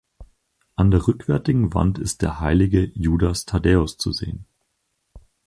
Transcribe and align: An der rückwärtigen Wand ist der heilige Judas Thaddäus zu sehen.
An 0.75 0.89
der 0.89 1.07
rückwärtigen 1.07 1.75
Wand 1.75 1.99
ist 1.99 2.23
der 2.23 2.39
heilige 2.39 2.85
Judas 2.95 3.45
Thaddäus 3.45 3.97
zu 3.99 4.11
sehen. 4.11 4.47